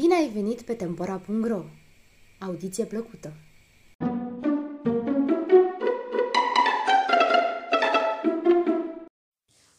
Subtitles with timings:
[0.00, 1.64] Bine ai venit pe Tempora.ro!
[2.38, 3.32] Audiție plăcută!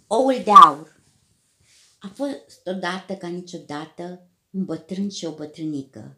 [0.07, 1.01] Oul de aur
[1.99, 6.17] A fost odată ca niciodată un bătrân și o bătrânică.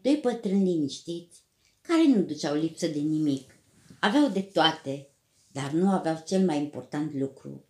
[0.00, 1.42] Doi bătrâni liniștiți,
[1.80, 3.56] care nu duceau lipsă de nimic.
[4.00, 5.08] Aveau de toate,
[5.52, 7.64] dar nu aveau cel mai important lucru.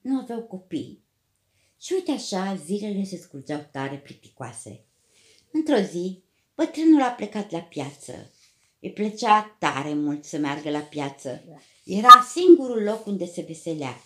[0.00, 1.04] Nu aveau copii.
[1.80, 4.84] Și uite așa, zilele se scurgeau tare plicticoase.
[5.56, 6.22] Într-o zi,
[6.54, 8.32] bătrânul a plecat la piață.
[8.80, 11.42] Îi plăcea tare mult să meargă la piață.
[11.84, 14.00] Era singurul loc unde se veselea.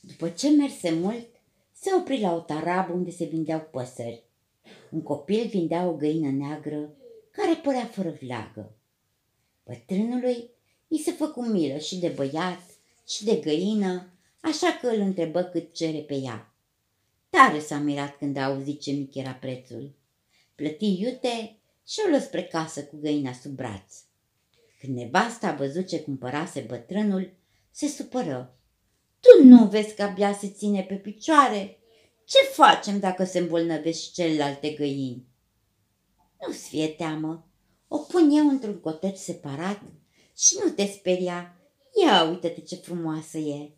[0.00, 1.26] După ce merse mult,
[1.72, 4.22] se opri la o tarabă unde se vindeau păsări.
[4.90, 6.96] Un copil vindea o găină neagră
[7.30, 8.76] care părea fără vlagă.
[9.64, 10.50] Bătrânului
[10.88, 12.62] i se făcu milă și de băiat
[13.08, 16.54] și de găină, așa că îl întrebă cât cere pe ea.
[17.30, 19.94] Tare s-a mirat când a auzit ce mic era prețul.
[20.56, 23.94] Plăti iute și o lăs spre casă cu găina sub braț.
[24.80, 27.34] Când nevasta a văzut ce cumpărase bătrânul,
[27.70, 28.58] se supără.
[29.20, 31.78] Tu nu vezi că abia se ține pe picioare?
[32.24, 35.26] Ce facem dacă se îmbolnăvesc și celelalte găini?
[36.40, 37.48] Nu-ți fie teamă,
[37.88, 39.82] o pun eu într-un coteț separat
[40.36, 41.56] și nu te speria.
[42.02, 43.70] Ia uite-te ce frumoasă e.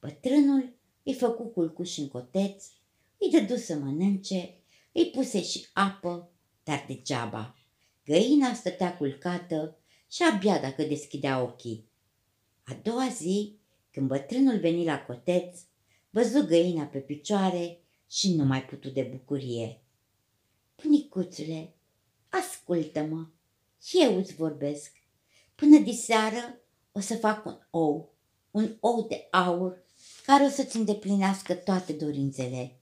[0.00, 2.64] Bătrânul îi făcu culcuș în coteț,
[3.18, 4.61] îi dădu să mănânce,
[4.92, 6.30] îi puse și apă,
[6.64, 7.56] dar degeaba.
[8.04, 9.76] Găina stătea culcată
[10.10, 11.88] și abia dacă deschidea ochii.
[12.64, 13.58] A doua zi,
[13.90, 15.60] când bătrânul veni la coteț,
[16.10, 19.82] văzu găina pe picioare și nu mai putu de bucurie.
[20.82, 21.74] Bunicuțule,
[22.28, 23.26] ascultă-mă,
[23.92, 24.92] eu îți vorbesc.
[25.54, 26.60] Până diseară
[26.92, 28.14] o să fac un ou,
[28.50, 29.84] un ou de aur,
[30.26, 32.80] care o să-ți îndeplinească toate dorințele.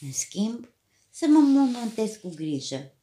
[0.00, 0.68] În schimb,
[1.10, 1.38] să mă
[1.72, 2.94] montez cu grijă,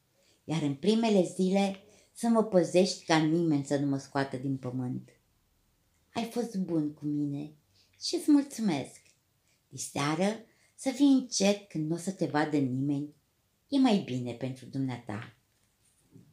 [0.44, 1.76] iar în primele zile
[2.14, 5.10] să mă păzești ca nimeni să nu mă scoată din pământ.
[6.14, 7.54] Ai fost bun cu mine
[8.02, 9.02] și îți mulțumesc.
[9.68, 10.46] Diseară
[10.76, 13.16] să fii încet când nu o să te vadă nimeni.
[13.68, 15.36] E mai bine pentru dumneata.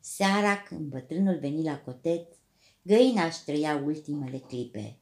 [0.00, 2.27] Seara, când bătrânul veni la coteț,
[2.82, 4.98] găina își trăia ultimele clipe.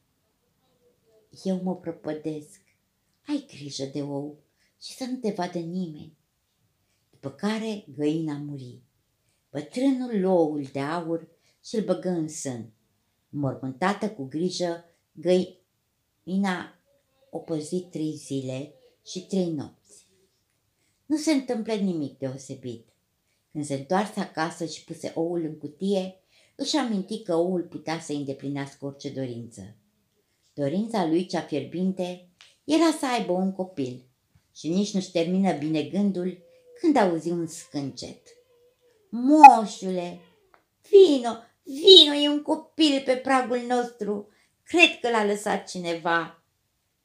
[1.43, 2.61] Eu mă prăpădesc.
[3.27, 4.43] Ai grijă de ou
[4.81, 6.17] și să nu te vadă nimeni.
[7.23, 8.81] După care găina muri.
[9.51, 11.27] Bătrânul luă oul de aur
[11.65, 12.73] și îl băgă în sân.
[13.29, 16.79] Mormântată cu grijă, găina
[17.29, 18.73] o păzi trei zile
[19.05, 20.07] și trei nopți.
[21.05, 22.87] Nu se întâmplă nimic deosebit.
[23.51, 26.15] Când se întoarse acasă și puse oul în cutie,
[26.55, 29.75] își aminti că oul putea să îndeplinească orice dorință.
[30.53, 32.29] Dorința lui cea fierbinte
[32.63, 34.05] era să aibă un copil
[34.55, 36.51] și nici nu-și termină bine gândul
[36.83, 38.27] când auzi un scâncet.
[39.09, 40.19] Moșule,
[40.89, 41.29] vino,
[41.63, 44.27] vino, e un copil pe pragul nostru.
[44.63, 46.43] Cred că l-a lăsat cineva.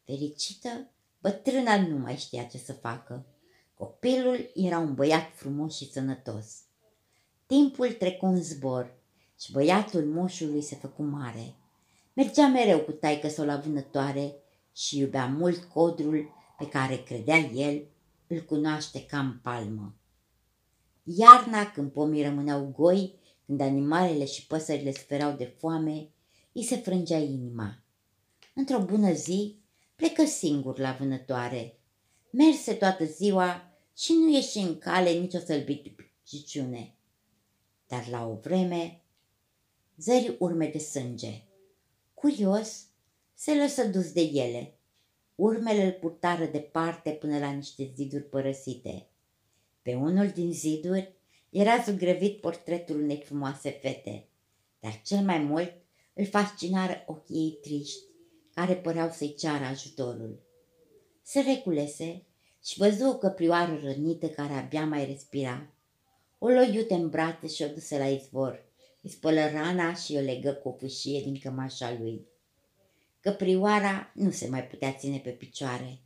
[0.05, 3.27] Fericită, bătrâna nu mai știa ce să facă.
[3.75, 6.47] Copilul era un băiat frumos și sănătos.
[7.47, 8.95] Timpul trecu în zbor
[9.41, 11.55] și băiatul moșului se făcu mare.
[12.13, 14.35] Mergea mereu cu taică sau la vânătoare
[14.73, 17.83] și iubea mult codrul pe care credea el
[18.29, 19.97] îl cunoaște ca în palmă.
[21.03, 26.11] Iarna, când pomii rămâneau goi, când animalele și păsările sperau de foame,
[26.53, 27.83] îi se frângea inima.
[28.55, 29.59] Într-o bună zi,
[29.95, 31.79] plecă singur la vânătoare.
[32.31, 36.97] Merse toată ziua și nu ieși în cale nicio sălbiticiune.
[37.87, 39.03] Dar la o vreme
[39.97, 41.45] zări urme de sânge.
[42.15, 42.87] Curios,
[43.35, 44.78] se lăsă dus de ele.
[45.39, 49.07] Urmele îl purtară departe până la niște ziduri părăsite.
[49.83, 51.15] Pe unul din ziduri
[51.51, 54.29] era zugrăvit portretul unei frumoase fete,
[54.81, 55.73] dar cel mai mult
[56.15, 58.03] îl fascinară ochii ei triști,
[58.55, 60.43] care păreau să-i ceară ajutorul.
[61.23, 62.27] Se reculese
[62.65, 65.73] și văzu o căprioară rănită care abia mai respira.
[66.39, 68.65] O lua iute în brațe și o duse la izvor.
[69.03, 72.27] Îi spălă rana și o legă cu o fâșie din cămașa lui.
[73.29, 76.01] Căprioara nu se mai putea ține pe picioare.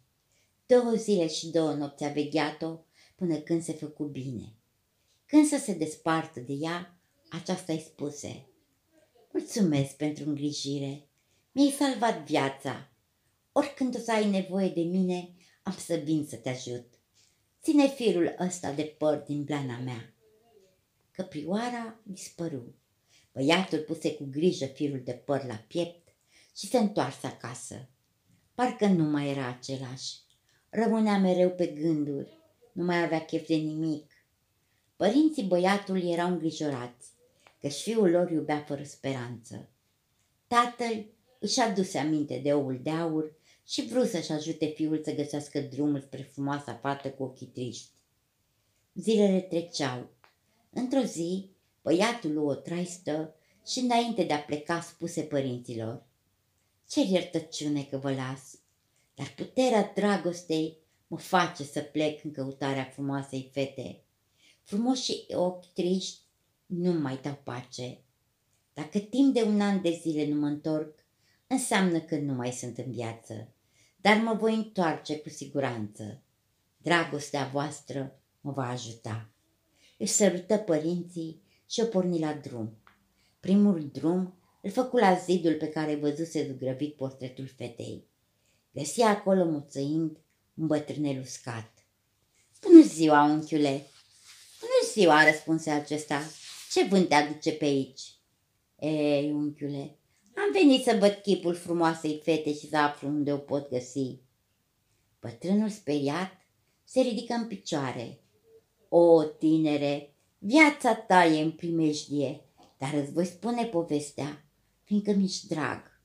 [0.67, 2.79] Două zile și două nopți a vegheat-o
[3.17, 4.55] până când se făcu bine.
[5.27, 6.99] Când să se despartă de ea,
[7.31, 8.47] aceasta îi spuse
[9.33, 11.09] Mulțumesc pentru îngrijire,
[11.53, 12.93] mi-ai salvat viața.
[13.53, 16.87] Oricând o să ai nevoie de mine, am să vin să te ajut.
[17.63, 20.15] Ține firul ăsta de păr din blana mea.
[21.11, 22.75] Căprioara dispăru.
[23.33, 26.02] Băiatul puse cu grijă firul de păr la piept
[26.57, 27.89] și se întoarse acasă.
[28.55, 30.21] Parcă nu mai era același.
[30.71, 32.39] Rămânea mereu pe gânduri,
[32.73, 34.13] nu mai avea chef de nimic.
[34.97, 37.09] Părinții băiatului erau îngrijorați,
[37.61, 39.69] că fiul lor iubea fără speranță.
[40.47, 41.07] Tatăl
[41.39, 46.01] își aduse aminte de oul de aur și vrut să-și ajute fiul să găsească drumul
[46.01, 47.91] spre frumoasa fată cu ochii triști.
[48.95, 50.11] Zilele treceau.
[50.71, 51.51] Într-o zi,
[51.83, 53.35] băiatul o traistă
[53.67, 56.07] și înainte de a pleca spuse părinților.
[56.93, 58.59] Cer iertăciune că vă las,
[59.15, 64.03] dar puterea dragostei mă face să plec în căutarea frumoasei fete.
[64.63, 66.21] Frumoși ochi triști
[66.67, 67.99] nu mai dau pace.
[68.75, 70.99] Dacă timp de un an de zile nu mă întorc,
[71.47, 73.55] înseamnă că nu mai sunt în viață,
[73.97, 76.23] dar mă voi întoarce cu siguranță.
[76.77, 79.31] Dragostea voastră mă va ajuta.
[79.99, 82.77] Își sărută părinții și o porni la drum.
[83.41, 88.07] Primul drum îl făcu la zidul pe care văzuse zugrăvit portretul fetei.
[88.73, 90.17] Găsi acolo muțăind
[90.55, 91.87] un bătrânel uscat.
[92.61, 93.87] Bună ziua, unchiule!
[94.61, 96.23] Bună ziua, răspunse acesta.
[96.73, 98.01] Ce vânt te aduce pe aici?
[98.79, 99.99] Ei, unchiule,
[100.37, 104.21] am venit să văd chipul frumoasei fete și să aflu unde o pot găsi.
[105.21, 106.31] Bătrânul speriat
[106.85, 108.21] se ridică în picioare.
[108.89, 112.41] O, tinere, viața ta e în primejdie,
[112.79, 114.45] dar îți voi spune povestea,
[114.85, 116.01] fiindcă mi-ești drag.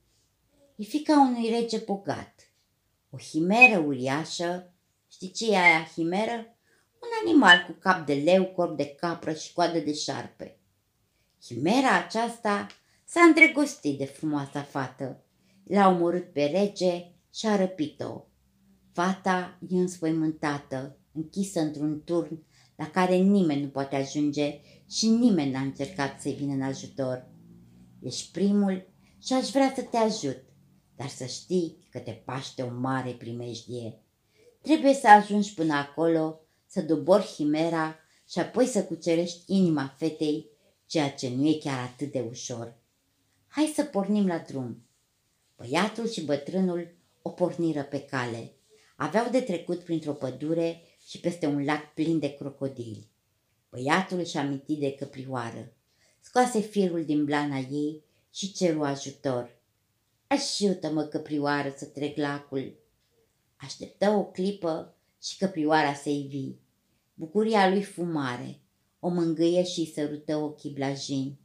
[0.76, 2.52] E fica unui rege bogat,
[3.10, 4.74] o himeră uriașă,
[5.10, 6.56] știi ce e aia himeră?
[7.02, 10.58] Un animal cu cap de leu, corp de capră și coadă de șarpe.
[11.44, 12.66] Himera aceasta
[13.04, 15.24] s-a îndrăgostit de frumoasa fată.
[15.64, 18.24] L-a omorât pe rege și a răpit-o.
[18.92, 22.42] Fata e înspăimântată, închisă într-un turn
[22.76, 24.60] la care nimeni nu poate ajunge
[24.90, 27.26] și nimeni n-a încercat să-i vină în ajutor.
[28.02, 28.88] Ești primul
[29.22, 30.42] și aș vrea să te ajut,
[30.96, 34.02] dar să știi că te paște o mare primejdie.
[34.62, 37.96] Trebuie să ajungi până acolo, să dobori himera
[38.28, 40.50] și apoi să cucerești inima fetei,
[40.86, 42.76] ceea ce nu e chiar atât de ușor.
[43.46, 44.86] Hai să pornim la drum.
[45.56, 48.52] Băiatul și bătrânul o porniră pe cale.
[48.96, 53.10] Aveau de trecut printr-o pădure și peste un lac plin de crocodili.
[53.70, 55.72] Băiatul își aminti de căprioară.
[56.28, 59.60] Scoase firul din blana ei și ceru ajutor.
[60.26, 62.78] Ajută-mă, căprioară, să trec lacul.
[63.56, 66.54] Așteptă o clipă și căprioara se ivi.
[67.14, 68.60] Bucuria lui fu mare.
[69.00, 71.40] O mângâie și îi sărută ochii blajini.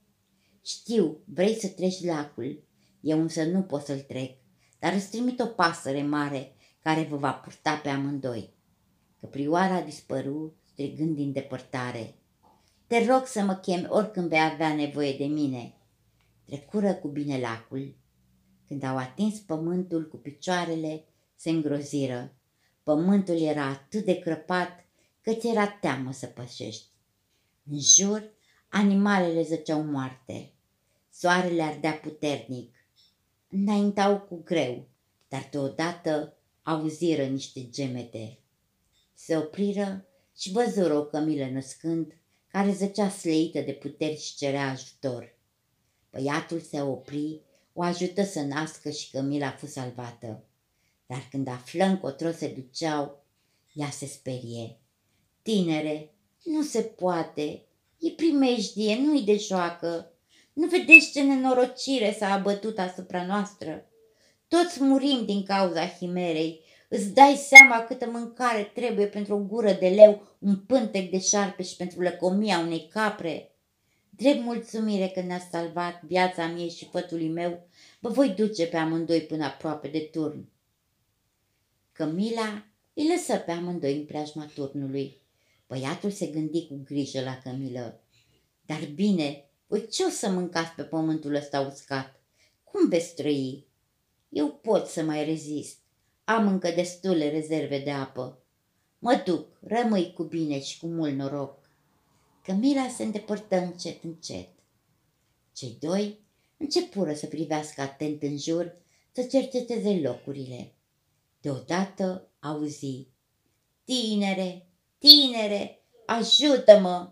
[0.61, 2.63] Știu, vrei să treci lacul.
[3.01, 4.37] Eu însă nu pot să-l trec,
[4.79, 8.53] dar îți trimit o pasăre mare care vă va purta pe amândoi.
[9.19, 12.17] Căprioara a dispărut, strigând din depărtare.
[12.93, 15.73] Te rog să mă chem oricând vei avea nevoie de mine.
[16.45, 17.95] Trecură cu bine lacul.
[18.67, 21.05] Când au atins pământul cu picioarele,
[21.35, 22.33] se îngroziră.
[22.83, 24.85] Pământul era atât de crăpat
[25.21, 26.85] că ți era teamă să pășești.
[27.71, 28.31] În jur,
[28.69, 30.53] animalele zăceau moarte.
[31.11, 32.75] Soarele ardea puternic.
[33.49, 34.87] Înaintau cu greu,
[35.27, 38.39] dar deodată auziră niște gemete.
[39.13, 40.05] Se opriră
[40.37, 42.17] și văzură o cămilă născând,
[42.53, 45.35] care zăcea sleită de puteri și cerea ajutor.
[46.11, 47.41] Băiatul se opri,
[47.73, 50.43] o ajută să nască și cămila a fost salvată.
[51.05, 53.25] Dar când află încotro se duceau,
[53.73, 54.79] ea se sperie.
[55.41, 57.65] Tinere, nu se poate,
[57.99, 60.11] e primejdie, nu-i de joacă.
[60.53, 63.85] Nu vedeți ce nenorocire s-a abătut asupra noastră?
[64.47, 66.62] Toți murim din cauza himerei.
[66.95, 71.63] Îți dai seama câtă mâncare trebuie pentru o gură de leu, un pântec de șarpe
[71.63, 73.55] și pentru lăcomia unei capre?
[74.09, 77.67] Drept mulțumire că ne-a salvat viața mie și fătului meu,
[77.99, 80.49] vă voi duce pe amândoi până aproape de turn.
[81.91, 85.21] Cămila îi lăsă pe amândoi în preajma turnului.
[85.67, 88.01] Băiatul se gândi cu grijă la Cămilă.
[88.65, 92.21] Dar bine, voi ce o să mâncați pe pământul ăsta uscat?
[92.63, 93.67] Cum veți trăi?
[94.29, 95.81] Eu pot să mai rezist.
[96.23, 98.43] Am încă destule rezerve de apă.
[98.99, 101.69] Mă duc, rămâi cu bine și cu mult noroc.
[102.43, 104.49] Cămila se îndepărtă încet, încet.
[105.53, 106.19] Cei doi
[106.57, 108.75] începură să privească atent în jur,
[109.11, 110.73] să cerceteze locurile.
[111.41, 113.07] Deodată auzi,
[113.83, 117.11] Tinere, tinere, ajută-mă!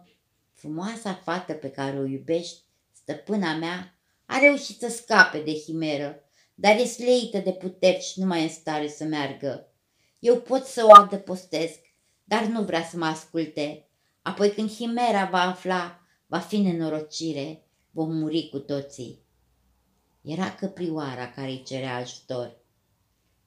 [0.53, 6.23] Frumoasa fată pe care o iubești, stăpâna mea, a reușit să scape de himeră,
[6.61, 9.67] dar e sleită de puteri și nu mai e în stare să meargă.
[10.19, 11.79] Eu pot să o adăpostesc,
[12.23, 13.87] dar nu vrea să mă asculte.
[14.21, 19.19] Apoi când himera va afla, va fi nenorocire, vom muri cu toții.
[20.21, 22.57] Era căprioara care îi cerea ajutor.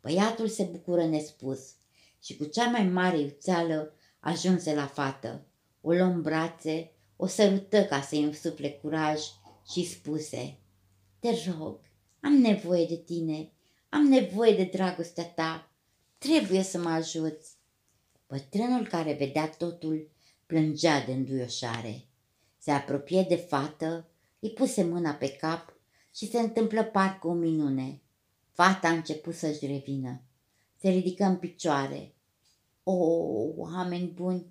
[0.00, 1.60] Băiatul se bucură nespus
[2.22, 5.46] și cu cea mai mare iuțeală ajunse la fată.
[5.80, 9.20] o luă în brațe, o sărută ca să-i însufle curaj
[9.72, 10.58] și spuse,
[11.18, 11.28] Te
[11.58, 11.80] rog,
[12.24, 13.52] am nevoie de tine,
[13.88, 15.70] am nevoie de dragostea ta,
[16.18, 17.56] trebuie să mă ajuți.
[18.26, 20.10] Bătrânul care vedea totul
[20.46, 22.06] plângea de înduioșare.
[22.58, 25.76] Se apropie de fată, îi puse mâna pe cap
[26.14, 28.02] și se întâmplă parcă o minune.
[28.52, 30.22] Fata a început să-și revină.
[30.80, 32.14] Se ridică în picioare.
[32.82, 32.94] O,
[33.56, 34.46] oameni buni,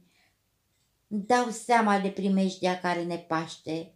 [1.07, 3.93] dau seama de primejdea care ne paște.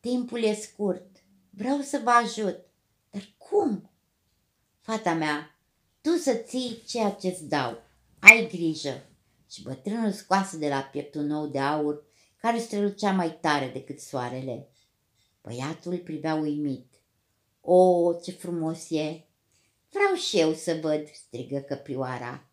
[0.00, 1.06] Timpul e scurt.
[1.50, 2.70] Vreau să vă ajut.
[3.52, 3.90] Dar cum?
[4.80, 5.58] Fata mea,
[6.00, 7.82] tu să ții ceea ce-ți dau.
[8.18, 9.06] Ai grijă.
[9.50, 12.04] Și bătrânul scoase de la pieptul nou de aur,
[12.36, 14.68] care strălucea mai tare decât soarele.
[15.42, 16.94] Băiatul privea uimit.
[17.60, 19.24] O, ce frumos e!
[19.90, 22.46] Vreau și eu să văd, strigă căprioara.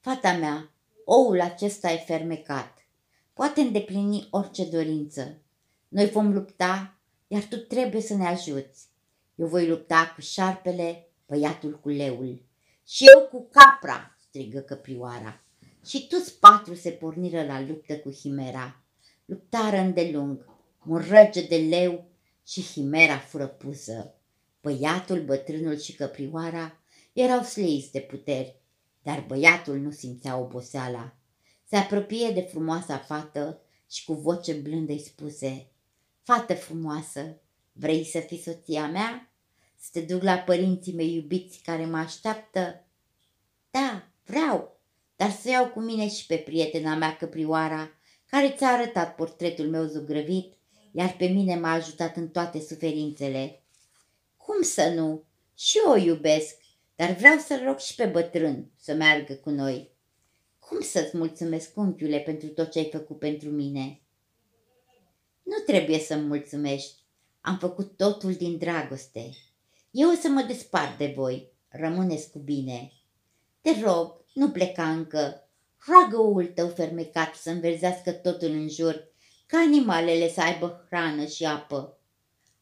[0.00, 2.86] Fata mea, oul acesta e fermecat.
[3.32, 5.42] Poate îndeplini orice dorință.
[5.88, 8.91] Noi vom lupta, iar tu trebuie să ne ajuți.
[9.34, 12.42] Eu voi lupta cu șarpele, băiatul cu leul.
[12.86, 15.44] Și eu cu capra, strigă căprioara.
[15.86, 18.82] Și toți patru se porniră la luptă cu Himera.
[19.24, 20.44] Luptară îndelung,
[20.82, 22.10] murăge de leu
[22.46, 24.14] și Himera fură pusă.
[24.60, 26.80] Băiatul, bătrânul și căprioara
[27.12, 28.56] erau sleiți de puteri,
[29.02, 31.16] dar băiatul nu simțea oboseala.
[31.68, 33.60] Se apropie de frumoasa fată
[33.90, 35.66] și cu voce blândă îi spuse,
[36.22, 37.40] Fată frumoasă,
[37.72, 39.32] vrei să fii soția mea?
[39.78, 42.86] Să te duc la părinții mei iubiți care mă așteaptă?
[43.70, 44.80] Da, vreau,
[45.16, 47.90] dar să iau cu mine și pe prietena mea căprioara,
[48.26, 50.54] care ți-a arătat portretul meu zugrăvit,
[50.92, 53.62] iar pe mine m-a ajutat în toate suferințele.
[54.36, 55.24] Cum să nu?
[55.54, 56.56] Și eu o iubesc,
[56.96, 59.90] dar vreau să-l rog și pe bătrân să meargă cu noi.
[60.58, 64.00] Cum să-ți mulțumesc, unchiule, pentru tot ce ai făcut pentru mine?
[65.42, 67.01] Nu trebuie să-mi mulțumești.
[67.44, 69.30] Am făcut totul din dragoste.
[69.90, 71.52] Eu o să mă despart de voi.
[71.68, 72.92] Rămâneți cu bine.
[73.60, 75.48] Te rog, nu pleca încă.
[75.86, 79.08] Roagă oul tău fermecat să înverzească totul în jur,
[79.46, 81.98] ca animalele să aibă hrană și apă.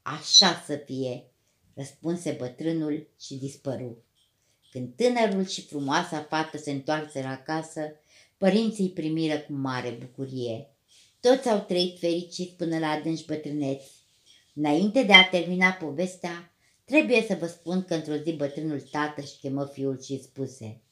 [0.02, 1.30] Așa să fie,
[1.74, 4.04] răspunse bătrânul și dispăru.
[4.70, 7.92] Când tânărul și frumoasa fată se întoarse la casă,
[8.36, 10.70] părinții îi primiră cu mare bucurie.
[11.20, 13.99] Toți au trăit fericiți până la adânci bătrâneți.
[14.62, 16.52] Înainte de a termina povestea,
[16.84, 20.82] trebuie să vă spun că într-o zi bătrânul tată își chemă fiul și îi spuse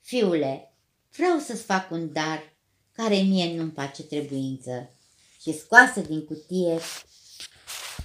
[0.00, 0.74] Fiule,
[1.16, 2.56] vreau să-ți fac un dar
[2.92, 4.94] care mie nu-mi face trebuință.
[5.40, 6.78] Și scoasă din cutie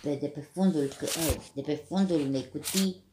[0.04, 0.92] de, de pe fundul
[1.54, 3.04] de pe fundul unei cutii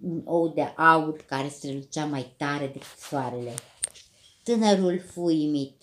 [0.00, 3.54] un ou de aur care strălucea mai tare decât soarele.
[4.42, 5.82] Tânărul fu uimit.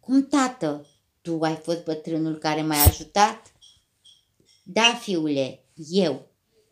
[0.00, 0.86] Cum, tată,
[1.20, 3.51] tu ai fost bătrânul care m-ai ajutat?
[4.62, 6.26] Da, fiule, eu.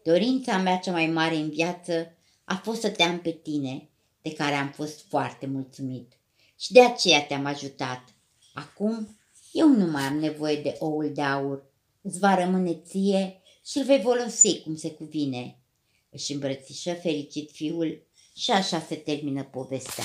[0.04, 3.88] Dorința mea cea mai mare în viață a fost să te am pe tine,
[4.23, 6.12] de care am fost foarte mulțumit.
[6.59, 8.14] Și de aceea te-am ajutat.
[8.54, 9.18] Acum
[9.52, 11.64] eu nu mai am nevoie de oul de aur.
[12.00, 15.59] Îți va rămâne ție și îl vei folosi cum se cuvine.
[16.11, 18.06] Își îmbrățișă fericit fiul
[18.37, 20.04] și așa se termină povestea.